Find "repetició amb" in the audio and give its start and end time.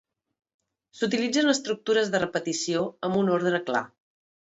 2.23-3.21